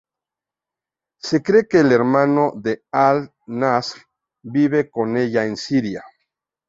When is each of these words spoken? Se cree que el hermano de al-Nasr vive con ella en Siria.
Se 1.19 1.43
cree 1.43 1.67
que 1.67 1.81
el 1.81 1.91
hermano 1.91 2.53
de 2.55 2.83
al-Nasr 2.91 4.01
vive 4.41 4.89
con 4.89 5.15
ella 5.15 5.45
en 5.45 5.55
Siria. 5.55 6.03